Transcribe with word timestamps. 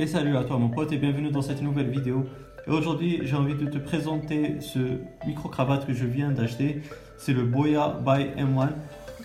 Et 0.00 0.06
salut 0.06 0.34
à 0.38 0.44
toi 0.44 0.56
mon 0.56 0.70
pote 0.70 0.90
et 0.92 0.96
bienvenue 0.96 1.30
dans 1.30 1.42
cette 1.42 1.60
nouvelle 1.60 1.90
vidéo. 1.90 2.24
Aujourd'hui 2.66 3.20
j'ai 3.22 3.36
envie 3.36 3.54
de 3.54 3.66
te 3.66 3.76
présenter 3.76 4.58
ce 4.60 4.78
micro-cravate 5.26 5.86
que 5.86 5.92
je 5.92 6.06
viens 6.06 6.30
d'acheter. 6.30 6.80
C'est 7.18 7.34
le 7.34 7.44
Boya 7.44 8.00
by 8.02 8.40
M1. 8.40 8.70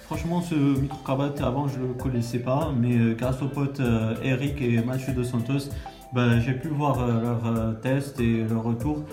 Franchement 0.03 0.41
ce 0.41 0.53
micro-cravate 0.55 1.39
avant 1.39 1.69
je 1.69 1.79
le 1.79 1.94
connaissais 1.94 2.39
pas 2.39 2.73
mais 2.78 2.97
euh, 2.97 3.13
grâce 3.13 3.42
aux 3.42 3.47
potes 3.47 3.79
euh, 3.79 4.15
Eric 4.21 4.62
et 4.62 4.81
Mathieu 4.81 5.13
de 5.13 5.23
Santos 5.23 5.69
ben, 6.13 6.42
j'ai 6.42 6.53
pu 6.53 6.67
voir 6.67 6.99
euh, 6.99 7.21
leur 7.21 7.79
test 7.79 8.19
et 8.19 8.44
leur 8.44 8.63
retour. 8.63 9.03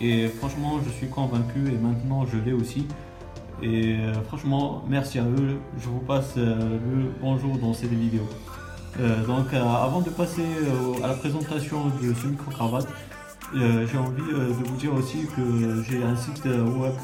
Et 0.00 0.26
franchement 0.26 0.80
je 0.84 0.90
suis 0.90 1.08
convaincu 1.08 1.60
et 1.68 1.78
maintenant 1.78 2.26
je 2.26 2.38
l'ai 2.38 2.52
aussi. 2.52 2.88
Et 3.62 3.96
franchement 4.26 4.84
merci 4.88 5.18
à 5.18 5.24
eux. 5.24 5.58
Je 5.78 5.88
vous 5.88 6.00
passe 6.00 6.36
le 6.36 7.12
bonjour 7.20 7.56
dans 7.58 7.72
cette 7.72 7.92
vidéo. 7.92 8.22
Euh, 9.00 9.24
donc 9.26 9.52
euh, 9.52 9.60
avant 9.60 10.02
de 10.02 10.10
passer 10.10 10.42
euh, 10.42 11.02
à 11.02 11.08
la 11.08 11.14
présentation 11.14 11.86
de 12.00 12.14
ce 12.14 12.28
micro-cravate, 12.28 12.86
j'ai 13.52 13.98
envie 13.98 14.22
de 14.22 14.36
vous 14.64 14.76
dire 14.76 14.94
aussi 14.94 15.26
que 15.36 15.82
j'ai 15.88 16.00
un 16.02 16.16
site 16.16 16.44
web 16.44 16.94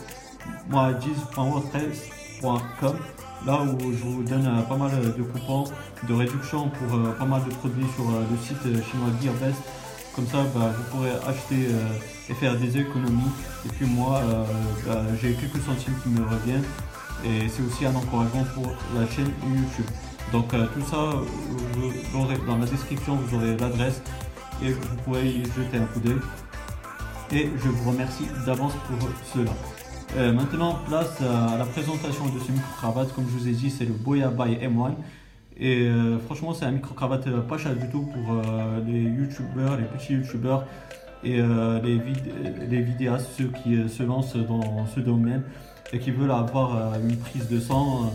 moi10.wordpress.com 0.71 2.97
là 3.47 3.63
où 3.63 3.79
je 3.93 4.03
vous 4.03 4.25
donne 4.25 4.51
pas 4.69 4.77
mal 4.77 4.91
de 5.17 5.23
coupons 5.23 5.65
de 6.09 6.15
réduction 6.15 6.71
pour 6.71 6.99
pas 7.19 7.25
mal 7.25 7.45
de 7.45 7.51
produits 7.55 7.87
sur 7.95 8.11
le 8.11 8.37
site 8.43 8.63
chinois 8.63 9.11
GearBest. 9.23 9.63
Comme 10.15 10.27
ça, 10.27 10.45
bah, 10.55 10.73
vous 10.77 10.97
pourrez 10.97 11.13
acheter 11.27 11.69
et 12.29 12.35
faire 12.35 12.57
des 12.57 12.79
économies. 12.79 13.31
Et 13.65 13.69
puis 13.69 13.87
moi, 13.87 14.21
bah, 14.87 15.03
j'ai 15.21 15.35
quelques 15.35 15.63
centimes 15.65 15.95
qui 16.03 16.09
me 16.09 16.23
reviennent. 16.23 16.65
Et 17.25 17.49
c'est 17.49 17.63
aussi 17.63 17.85
un 17.85 17.95
encouragement 17.95 18.45
pour 18.55 18.67
la 18.99 19.07
chaîne 19.07 19.31
YouTube. 19.45 19.87
Donc 20.33 20.55
euh, 20.55 20.67
tout 20.75 20.83
ça, 20.83 21.11
dans 22.47 22.57
la 22.57 22.67
description, 22.67 23.17
vous 23.17 23.37
aurez 23.37 23.57
l'adresse 23.57 24.01
et 24.63 24.73
vous 24.73 24.97
pourrez 25.05 25.27
y 25.27 25.45
jeter 25.45 25.79
un 25.79 25.87
coup 25.87 26.01
d'œil. 26.01 26.19
Et 27.33 27.51
je 27.63 27.69
vous 27.69 27.91
remercie 27.91 28.27
d'avance 28.47 28.73
pour 28.87 29.09
cela. 29.35 29.51
Euh, 30.17 30.33
maintenant, 30.33 30.79
place 30.87 31.21
à 31.21 31.57
la 31.57 31.65
présentation 31.65 32.27
de 32.27 32.39
ce 32.41 32.53
micro-cravate. 32.53 33.13
Comme 33.15 33.27
je 33.27 33.39
vous 33.39 33.49
ai 33.49 33.53
dit, 33.53 33.71
c'est 33.71 33.85
le 33.85 33.93
Boya 33.93 34.29
by 34.29 34.57
M1. 34.57 34.95
Et 35.61 35.83
euh, 35.83 36.19
franchement, 36.19 36.55
c'est 36.55 36.65
un 36.65 36.71
micro-cravate 36.71 37.29
pas 37.47 37.59
cher 37.59 37.77
du 37.77 37.89
tout 37.89 38.03
pour 38.03 38.43
les 38.87 39.03
youtubeurs, 39.03 39.77
les 39.77 39.85
petits 39.85 40.15
youtubeurs 40.15 40.65
et 41.23 41.37
les, 41.83 42.01
les 42.69 42.81
vidéastes, 42.81 43.29
ceux 43.37 43.51
qui 43.63 43.89
se 43.89 44.03
lancent 44.03 44.37
dans 44.37 44.87
ce 44.87 45.01
domaine 45.01 45.43
et 45.93 45.99
qui 45.99 46.13
veulent 46.13 46.31
avoir 46.31 46.95
une 46.99 47.17
prise 47.17 47.47
de 47.49 47.61
sang 47.61 48.11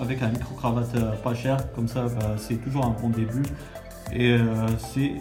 avec 0.00 0.22
un 0.22 0.28
micro-cravate 0.28 0.94
euh, 0.96 1.12
pas 1.16 1.34
cher, 1.34 1.58
comme 1.72 1.88
ça 1.88 2.06
bah, 2.06 2.34
c'est 2.36 2.56
toujours 2.56 2.84
un 2.84 2.90
bon 3.00 3.08
début. 3.08 3.42
Et 4.12 4.32
euh, 4.32 4.66
c'est 4.78 5.12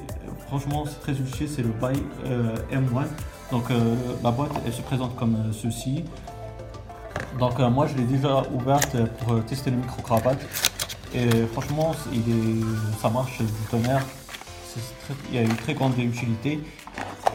franchement 0.47 0.85
c'est 0.85 1.00
très 1.00 1.13
utile, 1.13 1.47
c'est 1.47 1.61
le 1.61 1.69
Buy 1.69 2.02
euh, 2.25 2.55
M1. 2.72 3.05
Donc 3.52 3.66
la 4.23 4.30
boîte 4.30 4.52
elle 4.66 4.73
se 4.73 4.81
présente 4.81 5.16
comme 5.16 5.35
ceci. 5.52 6.05
Donc 7.39 7.57
moi 7.59 7.88
je 7.88 7.95
l'ai 7.95 8.03
déjà 8.03 8.44
ouverte 8.53 8.95
pour 9.19 9.44
tester 9.45 9.72
le 9.72 9.77
micro-cravate. 9.77 10.39
Et 11.13 11.27
franchement 11.52 11.93
ça 13.02 13.09
marche 13.09 13.39
du 13.39 13.63
tonnerre. 13.71 14.05
il 15.29 15.35
y 15.35 15.39
a 15.39 15.41
une 15.41 15.55
très 15.55 15.73
grande 15.73 15.97
utilité. 15.97 16.59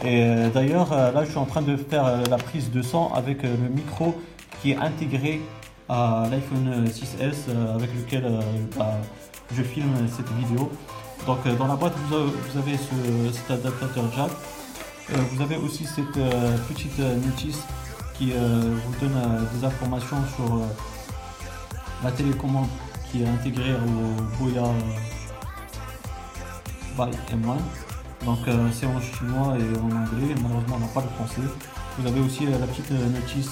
Et 0.05 0.27
d'ailleurs 0.53 0.91
là 0.91 1.25
je 1.25 1.31
suis 1.31 1.39
en 1.39 1.47
train 1.47 1.63
de 1.63 1.77
faire 1.77 2.23
la 2.29 2.37
prise 2.37 2.71
de 2.71 2.83
sang 2.83 3.13
avec 3.15 3.43
le 3.43 3.69
micro 3.69 4.15
qui 4.61 4.73
est 4.73 4.77
intégré 4.77 5.41
à 5.89 6.27
l'iPhone 6.31 6.87
6S 6.87 7.49
euh, 7.49 7.75
avec 7.75 7.91
lequel 7.95 8.25
euh, 8.25 8.41
bah, 8.77 8.97
je 9.55 9.63
filme 9.63 9.95
cette 10.09 10.31
vidéo. 10.33 10.71
Donc 11.27 11.39
euh, 11.47 11.55
dans 11.55 11.67
la 11.67 11.77
boîte 11.77 11.93
vous 12.09 12.59
avez, 12.59 12.77
cet 13.33 13.51
adaptateur 13.51 14.05
jack. 14.17 14.31
vous 15.33 15.43
avez 15.43 15.57
aussi 15.57 15.85
cette 15.85 16.19
petite 16.69 16.99
notice 16.99 17.61
qui 18.15 18.33
vous 18.33 19.01
donne 19.01 19.47
des 19.55 19.67
informations 19.67 20.17
sur 20.37 20.61
la 22.03 22.11
télécommande 22.13 22.69
qui 23.15 23.23
est 23.23 23.29
intégrée 23.29 23.75
au 23.75 24.43
Boya 24.43 24.65
by 26.97 27.17
M1. 27.33 28.25
Donc 28.25 28.39
c'est 28.73 28.87
en 28.87 29.01
chinois 29.01 29.55
et 29.57 29.79
en 29.79 29.87
anglais, 29.87 30.35
malheureusement 30.43 30.77
on 30.77 30.81
n'a 30.81 30.87
pas 30.89 31.03
le 31.03 31.09
français. 31.11 31.43
Vous 31.97 32.09
avez 32.09 32.21
aussi 32.21 32.47
la 32.47 32.67
petite 32.67 32.91
notice 32.91 33.51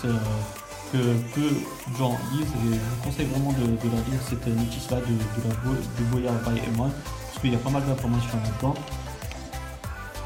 que 0.93 0.99
peu 1.35 1.43
de 1.43 1.97
gens 1.97 2.19
lisent 2.33 2.43
et 2.43 2.75
je 2.75 2.79
vous 2.79 3.05
conseille 3.05 3.27
vraiment 3.27 3.53
de, 3.53 3.63
la 3.63 4.01
lire 4.11 4.21
cette 4.29 4.47
notice-là 4.47 4.97
de, 4.97 5.13
de, 5.13 5.49
la 5.49 5.55
de 5.55 6.05
Boya 6.11 6.33
by 6.45 6.59
M1 6.77 6.91
parce 6.91 7.39
qu'il 7.41 7.53
y 7.53 7.55
a 7.55 7.59
pas 7.59 7.71
mal 7.71 7.85
d'informations 7.85 8.39
là-dedans. 8.43 8.75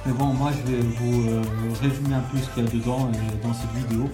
Mais 0.06 0.12
bon, 0.12 0.26
moi 0.32 0.50
je 0.53 0.72
vais 0.72 0.80
vous 0.80 1.28
euh, 1.28 1.42
résumer 1.82 2.14
un 2.14 2.20
peu 2.20 2.38
ce 2.38 2.48
qu'il 2.54 2.64
y 2.64 2.66
a 2.66 2.70
dedans 2.70 3.10
dans 3.42 3.53
cette 3.53 3.72
vidéo. 3.72 4.08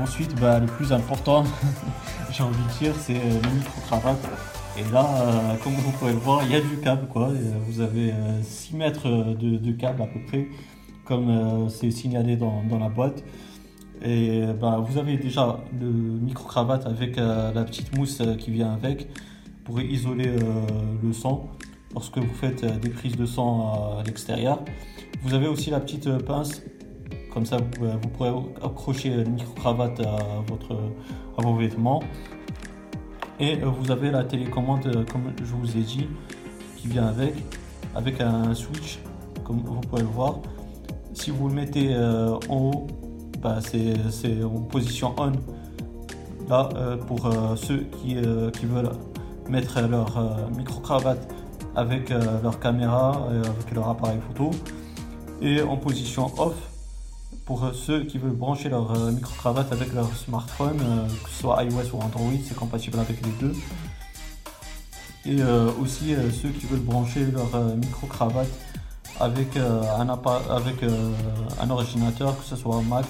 Ensuite, 0.00 0.38
bah, 0.40 0.58
le 0.58 0.66
plus 0.66 0.92
important, 0.92 1.44
j'ai 2.30 2.42
envie 2.42 2.62
de 2.62 2.78
dire, 2.78 2.94
c'est 2.98 3.16
euh, 3.16 3.40
le 3.42 3.50
micro-cravate. 3.56 4.28
Et 4.78 4.92
là, 4.92 5.06
euh, 5.06 5.54
comme 5.62 5.74
vous 5.74 5.90
pouvez 5.92 6.12
le 6.12 6.18
voir, 6.18 6.42
il 6.44 6.52
y 6.52 6.56
a 6.56 6.60
du 6.60 6.78
câble 6.78 7.06
quoi. 7.08 7.30
vous 7.66 7.80
avez 7.82 8.14
6 8.42 8.74
mètres 8.76 9.08
de, 9.08 9.72
câble 9.72 10.02
à 10.02 10.06
peu 10.06 10.20
près, 10.26 10.48
comme 11.04 11.68
c'est 11.68 11.90
signalé 11.90 12.36
dans, 12.36 12.62
dans 12.64 12.78
la 12.78 12.88
boîte. 12.88 13.22
Et 14.04 14.42
bah, 14.60 14.84
vous 14.84 14.98
avez 14.98 15.16
déjà 15.16 15.60
le 15.80 15.86
micro-cravate 15.86 16.86
avec 16.86 17.18
euh, 17.18 17.52
la 17.52 17.62
petite 17.62 17.96
mousse 17.96 18.20
euh, 18.20 18.34
qui 18.34 18.50
vient 18.50 18.72
avec 18.72 19.08
pour 19.64 19.80
isoler 19.80 20.28
euh, 20.28 20.66
le 21.02 21.12
sang 21.12 21.48
lorsque 21.94 22.18
vous 22.18 22.34
faites 22.34 22.64
des 22.80 22.88
prises 22.88 23.16
de 23.16 23.26
sang 23.26 23.98
à 24.00 24.02
l'extérieur. 24.02 24.64
Vous 25.22 25.34
avez 25.34 25.46
aussi 25.46 25.70
la 25.70 25.78
petite 25.78 26.10
pince, 26.24 26.62
comme 27.32 27.46
ça 27.46 27.56
vous, 27.56 28.08
pourrez 28.08 28.30
accrocher 28.62 29.10
le 29.10 29.24
micro-cravate 29.24 30.00
à, 30.00 30.42
votre, 30.46 30.74
à 31.38 31.42
vos 31.42 31.56
vêtements. 31.56 32.02
Et 33.40 33.56
vous 33.56 33.90
avez 33.90 34.10
la 34.10 34.24
télécommande, 34.24 35.04
comme 35.10 35.32
je 35.38 35.52
vous 35.54 35.76
ai 35.76 35.80
dit, 35.80 36.06
qui 36.76 36.88
vient 36.88 37.06
avec, 37.06 37.34
avec 37.94 38.20
un 38.20 38.54
switch, 38.54 39.00
comme 39.44 39.60
vous 39.60 39.80
pouvez 39.80 40.02
le 40.02 40.08
voir. 40.08 40.40
Si 41.14 41.30
vous 41.30 41.48
le 41.48 41.54
mettez 41.54 41.96
en 41.96 42.56
haut, 42.56 42.86
bah, 43.42 43.58
c'est 43.60 44.44
en 44.44 44.60
position 44.60 45.14
on. 45.18 45.32
Là, 46.48 46.68
euh, 46.76 46.96
pour 46.96 47.26
euh, 47.26 47.56
ceux 47.56 47.78
qui, 47.78 48.16
euh, 48.16 48.50
qui, 48.50 48.66
veulent 48.66 48.90
mettre 49.48 49.80
leur 49.80 50.08
micro-cravate 50.56 51.34
avec 51.74 52.10
leur 52.10 52.60
caméra, 52.60 53.26
avec 53.28 53.74
leur 53.74 53.88
appareil 53.88 54.18
photo. 54.28 54.50
Et 55.40 55.62
en 55.62 55.76
position 55.76 56.30
off, 56.38 56.54
pour 57.52 57.74
ceux 57.74 58.04
qui 58.04 58.16
veulent 58.16 58.30
brancher 58.30 58.70
leur 58.70 58.96
micro-cravate 59.12 59.72
avec 59.72 59.92
leur 59.92 60.08
smartphone, 60.16 60.78
que 61.22 61.28
ce 61.28 61.40
soit 61.40 61.62
iOS 61.62 61.94
ou 61.94 62.00
Android, 62.00 62.32
c'est 62.42 62.56
compatible 62.56 62.98
avec 62.98 63.18
les 63.26 63.32
deux. 63.32 63.54
Et 65.26 65.42
aussi 65.78 66.14
ceux 66.40 66.48
qui 66.48 66.64
veulent 66.64 66.80
brancher 66.80 67.26
leur 67.26 67.76
micro-cravate 67.76 68.48
avec, 69.20 69.58
un, 69.58 70.08
avec 70.48 70.76
un 71.60 71.68
ordinateur, 71.68 72.38
que 72.38 72.44
ce 72.46 72.56
soit 72.56 72.80
Mac 72.80 73.04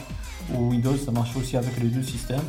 ou 0.52 0.70
Windows, 0.70 0.96
ça 0.96 1.12
marche 1.12 1.36
aussi 1.36 1.56
avec 1.56 1.80
les 1.80 1.88
deux 1.88 2.02
systèmes. 2.02 2.40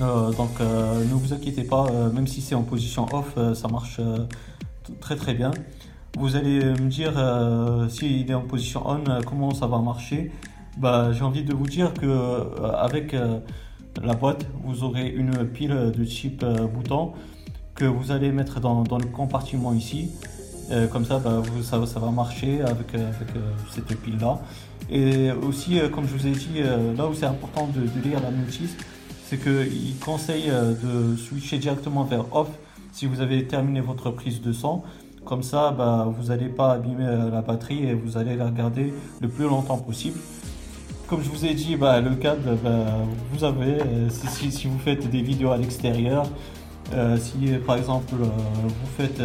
Euh, 0.00 0.30
donc 0.30 0.60
euh, 0.60 1.04
ne 1.04 1.14
vous 1.14 1.32
inquiétez 1.32 1.64
pas, 1.64 1.86
euh, 1.90 2.12
même 2.12 2.28
si 2.28 2.42
c'est 2.42 2.54
en 2.54 2.62
position 2.62 3.06
off, 3.12 3.34
ça 3.54 3.66
marche 3.66 4.00
très 5.00 5.16
très 5.16 5.34
bien. 5.34 5.50
Vous 6.18 6.36
allez 6.36 6.60
me 6.60 6.88
dire 6.88 7.14
s'il 7.90 8.30
est 8.30 8.34
en 8.34 8.42
position 8.42 8.82
on, 8.86 9.22
comment 9.22 9.54
ça 9.54 9.66
va 9.66 9.78
marcher. 9.78 10.30
Bah, 10.76 11.12
J'ai 11.12 11.22
envie 11.22 11.44
de 11.44 11.54
vous 11.54 11.66
dire 11.66 11.94
que 11.94 12.40
avec 12.74 13.16
la 14.02 14.14
boîte, 14.14 14.46
vous 14.64 14.84
aurez 14.84 15.08
une 15.08 15.46
pile 15.46 15.92
de 15.96 16.04
type 16.04 16.44
bouton 16.74 17.12
que 17.74 17.84
vous 17.84 18.12
allez 18.12 18.30
mettre 18.30 18.60
dans, 18.60 18.82
le 18.82 19.06
compartiment 19.06 19.72
ici. 19.72 20.10
comme 20.92 21.04
ça, 21.04 21.18
bah, 21.18 21.42
ça, 21.62 21.78
va 21.78 22.10
marcher 22.10 22.60
avec 22.60 22.88
cette 23.70 24.00
pile 24.00 24.18
là. 24.18 24.38
Et 24.90 25.30
aussi, 25.30 25.78
euh, 25.78 25.88
comme 25.88 26.06
je 26.06 26.14
vous 26.14 26.26
ai 26.26 26.32
dit, 26.32 26.56
euh, 26.58 26.94
là 26.94 27.06
où 27.06 27.14
c'est 27.14 27.26
important 27.26 27.68
de, 27.68 27.80
lire 28.06 28.20
la 28.20 28.30
notice, 28.30 28.76
c'est 29.24 29.38
qu'il 29.38 29.96
conseille 29.98 30.50
euh, 30.50 30.74
de 30.74 31.16
switcher 31.16 31.58
directement 31.58 32.04
vers 32.04 32.34
off 32.34 32.48
si 32.92 33.06
vous 33.06 33.20
avez 33.20 33.46
terminé 33.46 33.80
votre 33.80 34.10
prise 34.10 34.42
de 34.42 34.52
sang. 34.52 34.84
Comme 35.24 35.42
ça, 35.42 35.70
bah, 35.70 36.08
vous 36.08 36.28
n'allez 36.28 36.48
pas 36.48 36.72
abîmer 36.72 37.06
la 37.30 37.42
batterie 37.42 37.86
et 37.86 37.94
vous 37.94 38.16
allez 38.16 38.36
la 38.36 38.46
regarder 38.46 38.92
le 39.20 39.28
plus 39.28 39.44
longtemps 39.44 39.78
possible. 39.78 40.18
Comme 41.06 41.22
je 41.22 41.28
vous 41.28 41.44
ai 41.44 41.54
dit, 41.54 41.76
bah, 41.76 42.00
le 42.00 42.14
câble, 42.16 42.56
bah, 42.62 42.86
vous 43.32 43.44
avez, 43.44 43.78
si, 44.10 44.66
vous 44.66 44.78
faites 44.78 45.08
des 45.08 45.22
vidéos 45.22 45.50
à 45.52 45.56
l'extérieur, 45.56 46.26
si 47.18 47.52
par 47.66 47.76
exemple 47.76 48.14
vous 48.14 48.90
faites 48.96 49.22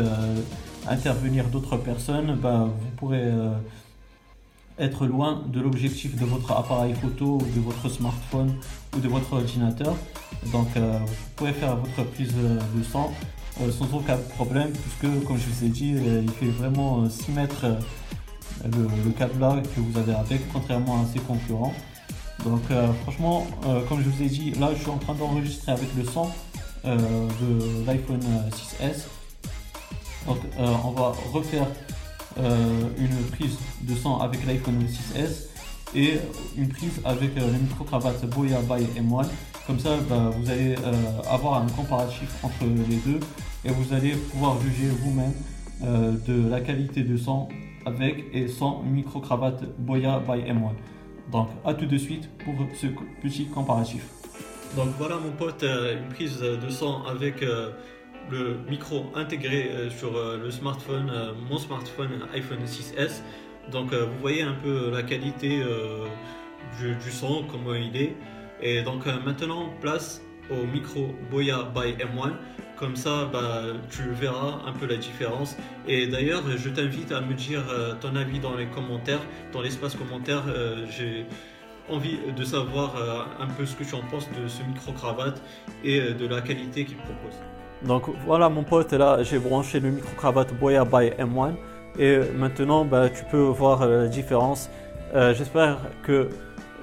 intervenir 0.88 1.46
d'autres 1.46 1.78
personnes, 1.78 2.38
vous 2.42 2.92
pourrez 2.98 3.32
être 4.80 5.08
loin 5.08 5.44
de 5.48 5.60
l'objectif 5.60 6.16
de 6.16 6.26
votre 6.26 6.52
appareil 6.52 6.94
photo, 6.94 7.40
ou 7.42 7.56
de 7.56 7.60
votre 7.60 7.90
smartphone 7.90 8.54
ou 8.96 9.00
de 9.00 9.08
votre 9.08 9.34
ordinateur. 9.34 9.96
Donc 10.52 10.68
euh, 10.76 11.00
vous 11.06 11.14
pouvez 11.36 11.54
faire 11.54 11.76
votre 11.78 12.10
prise 12.12 12.34
de 12.34 12.84
sang 12.84 13.12
euh, 13.12 13.47
sans 13.72 13.94
aucun 13.98 14.18
problème 14.36 14.72
puisque 14.72 15.26
comme 15.26 15.38
je 15.38 15.50
vous 15.50 15.66
ai 15.66 15.70
dit 15.70 15.96
il 15.96 16.30
fait 16.32 16.48
vraiment 16.48 17.10
6 17.10 17.32
mètres 17.32 17.66
le, 18.64 18.88
le 19.06 19.12
câble 19.12 19.62
que 19.76 19.80
vous 19.80 19.98
avez 19.98 20.14
avec 20.14 20.42
contrairement 20.52 21.02
à 21.02 21.06
ses 21.12 21.20
concurrents. 21.20 21.74
Donc 22.46 22.62
franchement 23.04 23.48
comme 23.90 24.04
je 24.04 24.10
vous 24.10 24.24
ai 24.24 24.30
dit 24.30 24.52
là 24.60 24.70
je 24.76 24.82
suis 24.82 24.90
en 24.90 24.98
train 24.98 25.16
d'enregistrer 25.16 25.72
avec 25.72 25.90
le 25.98 26.04
son 26.06 26.30
de 26.86 27.86
l'iPhone 27.86 28.22
6S. 28.52 29.06
Donc 30.28 30.40
on 30.58 30.92
va 30.92 31.14
refaire 31.34 31.68
euh, 32.40 32.82
une 33.00 33.18
prise 33.32 33.58
de 33.82 33.96
son 33.96 34.18
avec 34.18 34.46
l'iPhone 34.46 34.80
6S 34.86 35.48
et 35.96 36.20
une 36.56 36.70
prise 36.70 37.02
avec 37.04 37.36
euh, 37.36 37.52
la 37.52 37.58
micro-cravate 37.58 38.26
Boya 38.30 38.60
by 38.62 38.84
M1. 39.00 39.26
Comme 39.66 39.80
ça, 39.80 39.98
bah, 40.08 40.30
vous 40.38 40.48
allez 40.50 40.76
euh, 40.76 41.22
avoir 41.32 41.64
un 41.64 41.68
comparatif 41.70 42.30
entre 42.44 42.64
les 42.64 42.98
deux 42.98 43.20
et 43.68 43.72
vous 43.72 43.94
allez 43.94 44.12
pouvoir 44.12 44.60
juger 44.62 44.90
vous-même 45.02 45.34
de 45.82 46.50
la 46.50 46.62
qualité 46.62 47.04
de 47.04 47.18
son 47.18 47.50
avec 47.86 48.26
et 48.34 48.48
sans 48.48 48.82
micro-cravate 48.84 49.64
Boya 49.78 50.20
by 50.20 50.40
M1. 50.42 50.72
Donc 51.32 51.50
à 51.66 51.74
tout 51.74 51.86
de 51.86 51.98
suite 51.98 52.30
pour 52.44 52.56
ce 52.74 52.88
petit 53.22 53.46
comparatif. 53.46 54.08
Donc 54.76 54.90
voilà 54.98 55.18
mon 55.18 55.32
pote, 55.32 55.64
une 55.64 56.10
prise 56.10 56.40
de 56.40 56.70
son 56.70 57.04
avec 57.04 57.44
le 58.30 58.58
micro 58.70 59.06
intégré 59.16 59.70
euh, 59.70 59.90
sur 59.90 60.16
euh, 60.16 60.38
le 60.38 60.52
smartphone, 60.52 61.10
euh, 61.10 61.34
mon 61.50 61.58
smartphone 61.58 62.28
iPhone 62.34 62.60
6S. 62.66 63.22
Donc 63.72 63.94
vous 63.94 64.20
voyez 64.22 64.44
un 64.44 64.54
peu 64.54 64.90
la 64.92 65.04
qualité 65.04 65.62
du, 66.80 67.12
son, 67.12 67.44
comment 67.52 67.74
il 67.74 67.98
est. 67.98 68.16
Et 68.62 68.82
donc 68.82 69.06
maintenant, 69.26 69.74
place 69.82 70.22
au 70.50 70.66
micro 70.66 71.14
Boya 71.30 71.70
by 71.76 71.92
M1. 72.02 72.32
Comme 72.80 72.96
ça, 72.96 73.28
bah, 73.32 73.64
tu 73.90 74.04
verras 74.12 74.60
un 74.68 74.72
peu 74.72 74.86
la 74.86 74.98
différence. 74.98 75.58
Et 75.88 76.08
d'ailleurs, 76.08 76.44
je 76.56 76.70
t'invite 76.70 77.12
à 77.12 77.22
me 77.22 77.34
dire 77.34 77.64
ton 78.02 78.16
avis 78.16 78.40
dans 78.40 78.56
les 78.56 78.68
commentaires, 78.68 79.22
dans 79.52 79.62
l'espace 79.62 79.96
commentaire. 79.96 80.44
J'ai 80.90 81.26
envie 81.90 82.20
de 82.36 82.44
savoir 82.44 82.96
un 83.40 83.48
peu 83.48 83.66
ce 83.66 83.76
que 83.76 83.84
tu 83.84 83.96
en 83.96 84.02
penses 84.12 84.30
de 84.30 84.48
ce 84.48 84.62
micro-cravate 84.64 85.42
et 85.84 86.00
de 86.14 86.28
la 86.28 86.42
qualité 86.42 86.86
qu'il 86.86 86.98
propose. 86.98 87.40
Donc 87.84 88.04
voilà 88.26 88.50
mon 88.50 88.64
pote, 88.64 88.92
là 88.94 89.22
j'ai 89.22 89.38
branché 89.38 89.80
le 89.80 89.92
micro-cravate 89.92 90.54
Boya 90.60 90.84
by 90.84 91.12
M1 91.20 91.54
et 92.00 92.20
maintenant 92.36 92.86
bah, 92.86 93.10
tu 93.10 93.24
peux 93.26 93.44
voir 93.44 93.84
euh, 93.84 94.04
la 94.04 94.08
différence. 94.08 94.70
Euh, 95.16 95.34
j'espère 95.36 95.78
que 96.04 96.30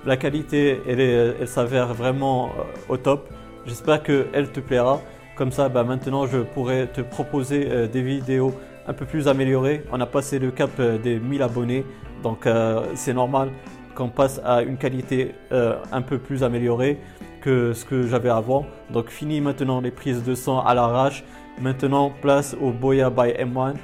la 0.05 0.17
qualité 0.17 0.81
elle, 0.89 1.49
s'avère 1.49 1.95
vraiment 1.95 2.47
euh, 2.47 2.93
au 2.93 2.97
top. 2.97 3.29
J'espère 3.67 4.03
qu'elle 4.03 4.51
te 4.53 4.61
plaira. 4.61 5.01
Comme 5.37 5.53
ça 5.53 5.69
bah, 5.69 5.85
maintenant 5.85 6.27
je 6.27 6.39
pourrai 6.39 6.89
te 6.93 7.01
proposer 7.01 7.89
des 7.89 8.03
vidéos 8.03 8.55
un 8.87 8.93
peu 8.93 9.05
plus 9.05 9.29
améliorées. 9.29 9.85
On 9.93 10.01
a 10.01 10.07
passé 10.07 10.39
le 10.39 10.51
cap 10.51 10.81
des 10.81 11.19
1000 11.19 11.43
abonnés 11.43 11.85
donc 12.23 12.47
c'est 12.95 13.15
normal 13.15 13.51
qu'on 13.95 14.09
passe 14.09 14.41
à 14.45 14.63
une 14.63 14.77
qualité 14.77 15.35
un 15.51 16.03
peu 16.03 16.19
plus 16.19 16.43
améliorée 16.45 16.99
ce 17.45 17.85
que 17.85 18.07
j'avais 18.07 18.31
avant. 18.31 18.67
Donc 18.91 19.11
fini 19.11 19.41
maintenant 19.41 19.81
les 19.81 19.91
prises 19.91 20.23
de 20.23 20.35
sang 20.35 20.61
à 20.61 20.75
l'arrache. 20.75 21.25
Maintenant 21.61 22.11
place 22.11 22.57
au 22.61 22.71
Boya 22.71 23.11
by 23.11 23.33
M1. 23.39 23.75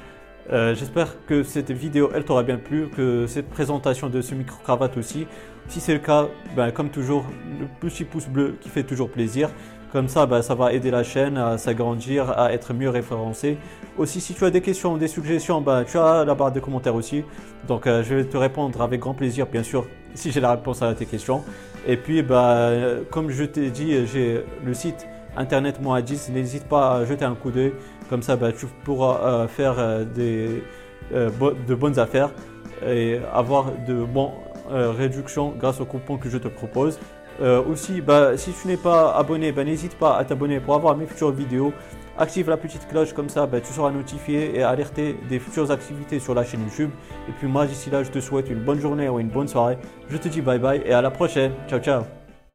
Euh, 0.51 0.75
j'espère 0.75 1.25
que 1.25 1.43
cette 1.43 1.71
vidéo 1.71 2.09
elle 2.13 2.25
t'aura 2.25 2.43
bien 2.43 2.57
plu, 2.57 2.89
que 2.89 3.27
cette 3.27 3.49
présentation 3.49 4.09
de 4.09 4.21
ce 4.21 4.35
micro 4.35 4.57
cravate 4.63 4.97
aussi. 4.97 5.27
Si 5.67 5.79
c'est 5.79 5.93
le 5.93 5.99
cas, 5.99 6.27
ben, 6.55 6.71
comme 6.71 6.89
toujours, 6.89 7.23
le 7.59 7.67
petit 7.79 8.03
pouce 8.03 8.27
bleu 8.27 8.57
qui 8.59 8.67
fait 8.67 8.83
toujours 8.83 9.09
plaisir. 9.09 9.49
Comme 9.91 10.07
ça, 10.07 10.25
ben, 10.25 10.41
ça 10.41 10.55
va 10.55 10.73
aider 10.73 10.89
la 10.89 11.03
chaîne 11.03 11.37
à 11.37 11.57
s'agrandir, 11.57 12.31
à 12.37 12.53
être 12.53 12.73
mieux 12.73 12.89
référencée. 12.89 13.57
Aussi, 13.97 14.21
si 14.21 14.33
tu 14.33 14.45
as 14.45 14.49
des 14.49 14.61
questions 14.61 14.95
des 14.97 15.07
suggestions, 15.07 15.59
ben, 15.61 15.83
tu 15.83 15.97
as 15.97 16.23
la 16.23 16.33
barre 16.33 16.51
de 16.51 16.59
commentaires 16.59 16.95
aussi. 16.95 17.23
Donc, 17.67 17.87
euh, 17.87 18.01
je 18.03 18.15
vais 18.15 18.23
te 18.23 18.37
répondre 18.37 18.81
avec 18.81 19.01
grand 19.01 19.13
plaisir, 19.13 19.47
bien 19.47 19.63
sûr, 19.63 19.85
si 20.13 20.31
j'ai 20.31 20.39
la 20.39 20.51
réponse 20.51 20.81
à 20.81 20.93
tes 20.93 21.05
questions. 21.05 21.43
Et 21.85 21.97
puis, 21.97 22.21
bah, 22.21 22.71
comme 23.09 23.31
je 23.31 23.43
t'ai 23.43 23.69
dit, 23.69 24.05
j'ai 24.07 24.43
le 24.63 24.73
site 24.73 25.07
internet 25.37 25.81
Moadis. 25.81 26.29
N'hésite 26.29 26.65
pas 26.65 26.95
à 26.95 27.05
jeter 27.05 27.25
un 27.25 27.35
coup 27.35 27.51
d'œil. 27.51 27.73
Comme 28.09 28.21
ça, 28.21 28.35
bah, 28.35 28.51
tu 28.51 28.65
pourras 28.83 29.19
euh, 29.23 29.47
faire 29.47 29.75
euh, 29.77 30.05
euh, 31.13 31.29
de 31.67 31.75
bonnes 31.75 31.99
affaires 31.99 32.29
et 32.85 33.19
avoir 33.33 33.71
de 33.87 34.03
bonnes 34.03 34.31
réductions 34.69 35.53
grâce 35.57 35.81
au 35.81 35.85
coupon 35.85 36.17
que 36.17 36.29
je 36.29 36.37
te 36.37 36.47
propose. 36.47 36.99
Aussi, 37.41 38.01
bah, 38.01 38.37
si 38.37 38.51
tu 38.51 38.67
n'es 38.67 38.77
pas 38.77 39.13
abonné, 39.15 39.51
bah, 39.51 39.63
n'hésite 39.63 39.95
pas 39.95 40.17
à 40.17 40.23
t'abonner 40.23 40.59
pour 40.59 40.75
avoir 40.75 40.95
mes 40.95 41.05
futures 41.05 41.31
vidéos. 41.31 41.73
Active 42.17 42.49
la 42.49 42.57
petite 42.57 42.87
cloche 42.87 43.13
comme 43.13 43.29
ça, 43.29 43.49
tu 43.51 43.73
seras 43.73 43.89
notifié 43.89 44.57
et 44.57 44.63
alerté 44.63 45.17
des 45.29 45.39
futures 45.39 45.71
activités 45.71 46.19
sur 46.19 46.35
la 46.35 46.43
chaîne 46.43 46.61
YouTube. 46.61 46.91
Et 47.27 47.31
puis 47.31 47.47
moi 47.47 47.65
d'ici 47.65 47.89
là, 47.89 48.03
je 48.03 48.11
te 48.11 48.19
souhaite 48.19 48.49
une 48.49 48.63
bonne 48.63 48.79
journée 48.79 49.09
ou 49.09 49.19
une 49.19 49.29
bonne 49.29 49.47
soirée. 49.47 49.77
Je 50.09 50.17
te 50.17 50.27
dis 50.27 50.41
bye 50.41 50.59
bye 50.59 50.81
et 50.85 50.93
à 50.93 51.01
la 51.01 51.09
prochaine. 51.09 51.53
Ciao 51.67 51.79
ciao 51.79 52.20